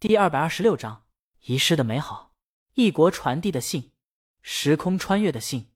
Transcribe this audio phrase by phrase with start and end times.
[0.00, 1.04] 第二百二十六章
[1.44, 2.32] 遗失的美好，
[2.72, 3.90] 异国传递的信，
[4.40, 5.72] 时空穿越的信。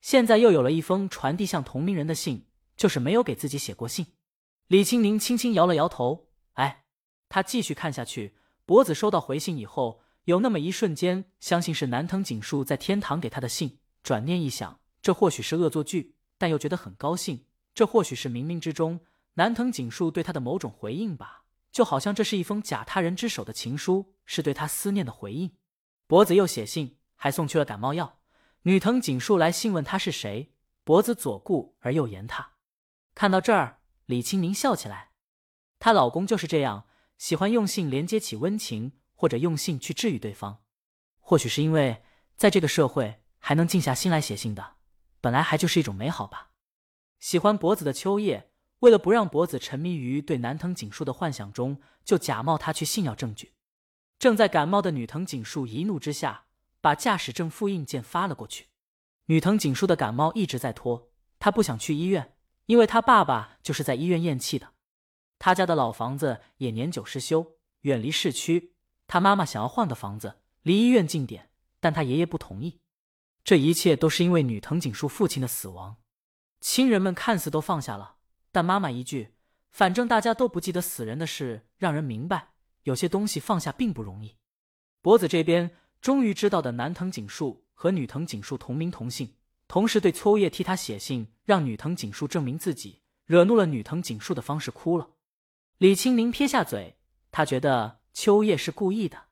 [0.00, 4.06] 现在又有了一封传递向同名人的信，就是没有给自己写过信。
[4.68, 6.84] 李青宁轻轻摇了摇头，哎，
[7.28, 8.36] 他继续看下去。
[8.64, 17.46] 脖子收到回信以后，有那么一瞬间相信是南藤景树在天堂给他的信，转念一想，这或许是恶作剧，但又觉得很高兴。
[17.74, 19.00] 这或许是冥冥之中
[19.32, 21.42] 南藤景树对他的某种回应吧。
[21.74, 25.56] 就好像这是一封假他人之手的情书，是对他思念的回应。
[26.06, 28.20] 脖子又写信，还送去了感冒药。
[28.62, 32.52] 女藤井树来信问他是谁，脖子左顾而右言他。
[33.16, 35.10] 看到这儿，李清明笑起来。
[35.80, 36.86] 她老公就是这样，
[37.18, 40.62] 喜欢用信连接起温情，或者用信去治愈对方。
[41.18, 42.04] 或许是因为
[42.36, 44.76] 在这个社会还能静下心来写信的，
[45.20, 46.52] 本来还就是一种美好吧。
[47.18, 48.52] 喜欢脖子的秋叶。
[48.84, 53.54] 为了不让脖子沉迷于对南藤景树的幻想中，就假冒他去信要证据。
[54.18, 56.44] 正在感冒的女藤景树一怒之下，
[56.82, 58.66] 把驾驶证复印件发了过去。
[59.26, 64.74] 女藤景树的感冒一直在拖，她不想去医院，因为她爸爸就是在医院咽气的。
[65.38, 68.74] 他家的老房子也年久失修，远离市区。
[69.06, 71.48] 他妈妈想要换个房子，离医院近点，
[71.80, 72.80] 但他爷爷不同意。
[73.42, 75.96] 这一切都是因为女藤景树父亲的死亡，
[76.60, 78.13] 亲人们看似都放下了。
[78.54, 79.34] 但妈妈一句
[79.72, 82.50] “反正大家都不记得死人的事”，让人明白
[82.84, 84.36] 有些东西放下并不容易。
[85.02, 89.34] 脖子这边终于知道的南藤景树和女藤景树同名同姓，
[89.66, 95.10] 同时对秋叶替他写信，让女藤景树证明自己，惹怒了女藤景树的方式哭了。
[95.78, 96.96] 李清明撇下嘴，
[97.32, 99.24] 他觉得秋叶是故意的。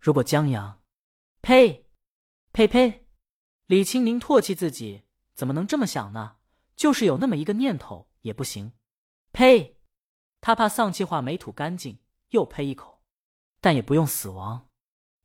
[0.00, 0.80] 如果江阳，
[1.42, 1.86] 呸，
[2.50, 3.06] 呸呸！
[3.66, 5.04] 李清明唾弃自己，
[5.36, 6.38] 怎么能这么想呢？
[6.74, 8.07] 就是有那么一个念头。
[8.28, 8.72] 也不行，
[9.32, 9.78] 呸！
[10.42, 11.98] 他怕丧气话没吐干净，
[12.28, 13.02] 又呸一口。
[13.60, 14.68] 但也不用死亡，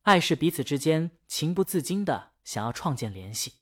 [0.02, 3.60] 爱是彼此之间情不自禁的想要创建联系。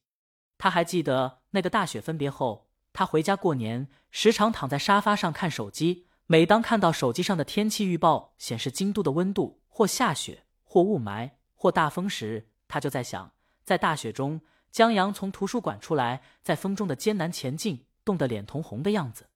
[0.56, 6.06] 他还记得那个大雪分别后，他回家过年，时常躺在沙发上看手机。
[6.26, 13.32] 每当看到手机上的天气预报显示京都的温度或下雪或雾霾或大风时，他就在想，
[13.64, 17.86] 在大雪中，江阳从图书馆出来，在风中的艰难前进。
[18.04, 19.28] 冻得脸通红的样子，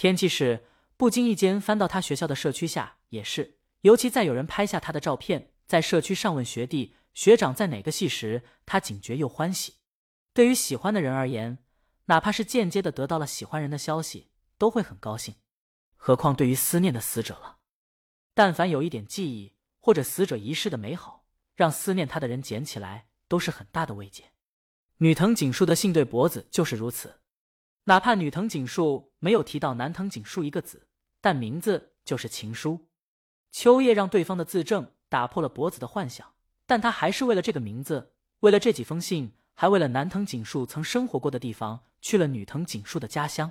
[0.00, 0.64] 天气是
[0.96, 9.74] 不经意间翻到他学校的社区下也是，尤其在有人拍下他的照片，在社区上问学弟学长在哪个系时，他警觉又欢喜。
[10.32, 11.58] 对于喜欢的人而言，
[12.06, 15.34] 哪怕是间接的得到了喜欢人的消息，都会很高兴，
[15.96, 17.58] 何况对于思念的死者了。
[18.32, 24.32] 但凡有一点记忆或者死者遗失的美好，让思念他的人捡起来，都是很大的慰藉。
[24.96, 27.19] 女藤锦树的信对脖子就是如此。
[27.90, 30.86] 哪怕女藤井树没有提到南藤井树一个字，
[31.20, 32.86] 但名字就是情书。
[33.50, 36.34] 秋叶让对方的自证打破了脖子的幻想，
[36.66, 38.12] 但他还是为了这个名字，
[38.42, 43.50] 为了这几封信，还为了南藤井树曾生活过的地方，去了女藤井树的家乡。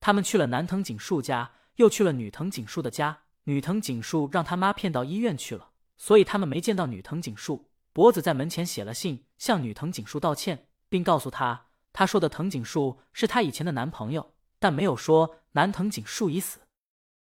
[0.00, 3.20] 他们去了南藤井树家，又去了女藤井树的家。
[3.44, 7.70] 女藤井树让他妈骗到医院去了，所以他们没见到女藤井树。
[7.94, 11.68] 脖子在门前写了信，向女藤井树道歉，并告诉他。
[11.92, 16.60] 他说的藤井树是他以前的男朋友，但没有说南藤井树已死。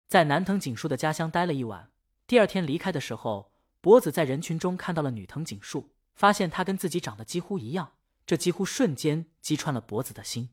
[0.07, 1.91] 在南藤井树的家乡待了一晚，
[2.27, 7.93] 第二天离开的时候，博子在人群中看到了女藤井树，发现她跟自己长得几乎一样，
[8.27, 10.51] 这几乎瞬间击穿了博子的心。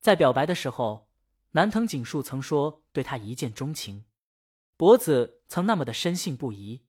[0.00, 1.08] 在表白的时候，
[1.52, 4.04] 南藤井树曾说对他一见钟情，
[4.76, 6.84] 博子曾那么的深信不疑。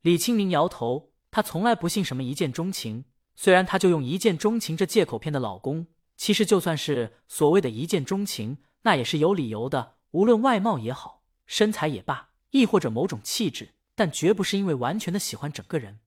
[0.00, 3.04] 李清明摇头，他从来不信什么一见钟情。
[3.34, 5.86] 虽然他就用一见钟情这借口骗的老公，
[6.22, 9.96] 其实就算是所谓的一见钟情，那也是有理由的。
[10.12, 15.98] 无论外貌也好，身材也罢，亦或者某种气质，但绝不是因为完全的喜欢整个人。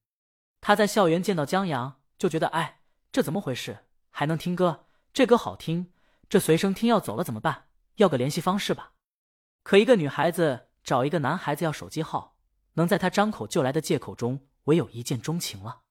[0.62, 2.80] 他在校园见到江阳，就觉得哎，
[3.12, 3.80] 这怎么回事？
[4.10, 4.86] 还能听歌？
[5.12, 5.92] 这歌好听。
[6.30, 7.66] 这随身听要走了怎么办？
[7.98, 8.94] 要个联系方式吧。
[9.64, 12.38] 可一个女孩子找一个男孩子要手机号，
[12.76, 15.82] 能在他张口就来的借口中，唯有一见钟情了。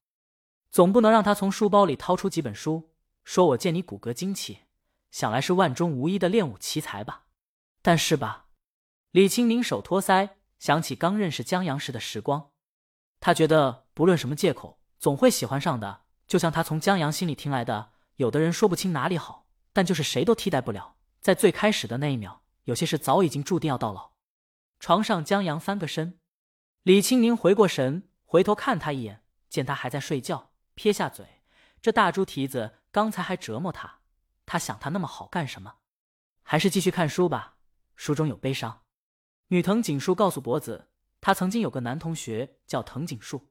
[0.71, 2.94] 总不能让他从书包里掏出几本书，
[3.25, 4.61] 说我见你骨骼惊奇，
[5.11, 7.27] 想来是万中无一的练武奇才吧？
[7.83, 8.47] 但是吧，
[9.11, 12.51] 李青宁手托腮，想起刚认识江阳时的时光，
[13.21, 16.05] 他觉得不论什么借口，总会喜欢上的。
[16.27, 20.97] 就像他从江阳心里听来的，有的人说不清哪里好，但就是谁都替代不了。
[21.21, 24.13] 在最开始的那一秒，有些事早已经注定要到老。
[24.81, 26.19] 床上，江阳翻个身，
[26.83, 30.53] 李青宁回过神，回头看他一眼，见他还在睡觉。
[30.75, 31.43] 撇下嘴，
[31.81, 34.03] 这大猪蹄子刚才还折磨他，
[34.47, 35.79] 他想他那么好干什么？
[36.45, 37.57] 还是继续看书吧，
[37.97, 38.83] 书中有悲伤。
[39.49, 43.49] 女藤井树告诉博子，他曾经有个男同学叫藤井树，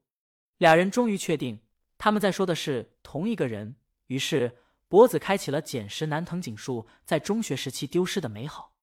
[0.56, 1.60] 俩人终于确定
[1.98, 3.76] 他们在说的是同一个人。
[4.06, 4.56] 于是
[4.88, 8.78] 博子开启了捡拾男藤井树在中学时期丢失的美好。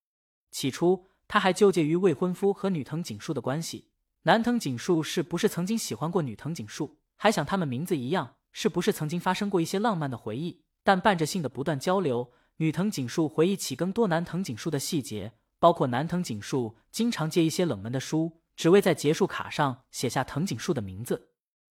[0.52, 3.90] 起初他还纠结于未婚夫和女藤井树的关系，
[4.22, 10.64] 男藤井树是不是曾经喜欢过女藤井树，还想他们名字一样，是不是曾经发生过一些浪漫的回忆。
[10.84, 18.40] 但伴着性的不断交流，女藤井树回忆起更多男藤井树的细节，包括男藤井树经常借一些冷门的书。
[18.58, 21.30] 只为在结束卡上写下藤井树的名字，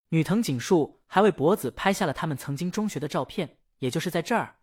[0.08, 3.58] 女藤井树还为博子拍下了他们曾经中学的照片。
[3.78, 4.56] 也就是在这儿，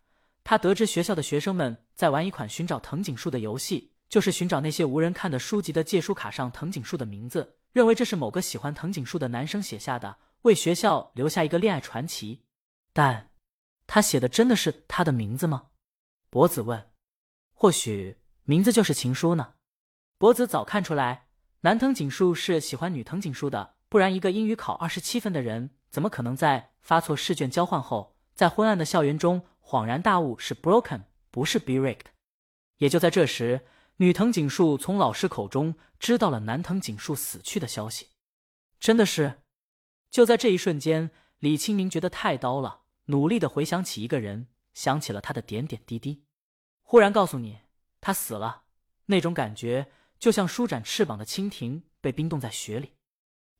[0.44, 12.44] 他得知学校的学生们在玩一款寻找藤井树的游戏，就是寻找那些无人看的书籍的借书卡上藤井树的名字，认为这是某个喜欢藤井树的男生写下的，为学校留下一个恋爱传奇。
[12.92, 13.30] 但，
[13.86, 15.68] 他写的真的是他的名字吗？
[16.30, 16.90] 博子问。
[17.52, 19.54] 或许名字就是情书呢？
[20.16, 21.26] 博子早看出来。
[21.62, 31.02] 男藤井树是喜欢女藤井树的，不然一个英语考二十七分的人，怎么可能在发错试卷交换后，在昏暗的校园中恍然大悟是 broken
[31.32, 32.10] 不是 be r i c k e d
[32.76, 38.06] 也就在这时，女藤井树从老师口中知道了男藤井树死去的消息。
[38.78, 39.40] 真的是，
[40.10, 46.24] 就在这一瞬间，李清明觉得太刀了，努力的回想起一个人，想起了他的点点滴滴。
[46.82, 47.60] 忽然告诉你，
[48.00, 48.64] 他死了，
[49.06, 49.92] 那种感觉。
[50.18, 52.96] 就像舒展翅膀的蜻蜓被冰冻在雪里，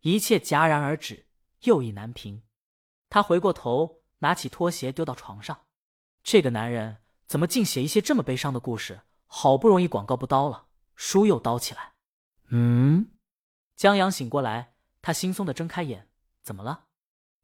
[0.00, 1.28] 一切戛然而止，
[1.60, 2.42] 又意难平。
[3.08, 5.66] 他回过头，拿起拖鞋丢到床上。
[6.24, 6.96] 这个男人
[7.28, 9.02] 怎么净写一些这么悲伤的故事？
[9.26, 10.66] 好不容易广告不刀了，
[10.96, 11.92] 书又刀起来。
[12.48, 13.12] 嗯，
[13.76, 16.07] 江阳醒过来，他轻松的睁开眼，
[16.48, 16.86] 怎么了？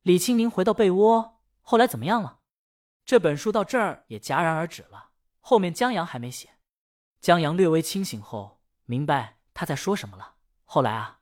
[0.01, 2.39] 李青宁回到被窝，后来怎么样了？
[3.05, 5.11] 这本书到这儿也戛然而止了，
[5.41, 6.55] 后面江阳还没写。
[7.21, 8.63] 江阳略微清醒后。
[8.87, 10.35] 明白他在说什么了。
[10.67, 11.21] 后来啊，